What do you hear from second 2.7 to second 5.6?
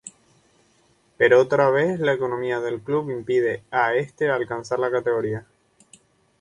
club impide a este alcanzar la categoría.